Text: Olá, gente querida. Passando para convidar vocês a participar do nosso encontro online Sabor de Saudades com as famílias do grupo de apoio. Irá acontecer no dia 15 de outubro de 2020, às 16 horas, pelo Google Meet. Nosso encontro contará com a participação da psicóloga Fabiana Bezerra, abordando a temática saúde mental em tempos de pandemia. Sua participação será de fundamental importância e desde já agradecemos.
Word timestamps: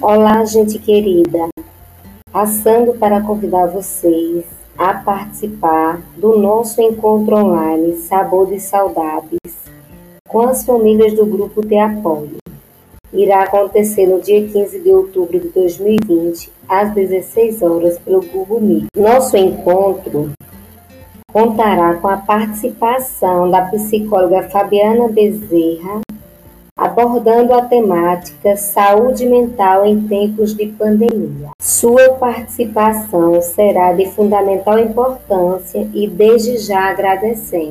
Olá, 0.00 0.44
gente 0.44 0.78
querida. 0.78 1.48
Passando 2.30 2.94
para 2.94 3.20
convidar 3.20 3.66
vocês 3.66 4.44
a 4.78 4.94
participar 4.94 6.00
do 6.16 6.38
nosso 6.38 6.80
encontro 6.80 7.36
online 7.36 7.96
Sabor 7.96 8.46
de 8.46 8.60
Saudades 8.60 9.40
com 10.28 10.42
as 10.42 10.64
famílias 10.64 11.14
do 11.14 11.26
grupo 11.26 11.66
de 11.66 11.76
apoio. 11.76 12.36
Irá 13.12 13.42
acontecer 13.42 14.06
no 14.06 14.20
dia 14.20 14.46
15 14.46 14.78
de 14.78 14.90
outubro 14.90 15.40
de 15.40 15.48
2020, 15.48 16.52
às 16.68 16.94
16 16.94 17.60
horas, 17.62 17.98
pelo 17.98 18.22
Google 18.22 18.60
Meet. 18.60 18.86
Nosso 18.96 19.36
encontro 19.36 20.30
contará 21.32 21.94
com 21.94 22.06
a 22.06 22.18
participação 22.18 23.50
da 23.50 23.62
psicóloga 23.62 24.48
Fabiana 24.48 25.08
Bezerra, 25.08 26.02
abordando 26.78 27.52
a 27.52 27.62
temática 27.62 28.56
saúde 28.56 29.26
mental 29.26 29.84
em 29.84 30.00
tempos 30.02 30.54
de 30.54 30.66
pandemia. 30.66 31.48
Sua 31.60 32.10
participação 32.10 33.42
será 33.42 33.92
de 33.92 34.06
fundamental 34.06 34.78
importância 34.78 35.88
e 35.92 36.06
desde 36.06 36.56
já 36.58 36.88
agradecemos. 36.88 37.66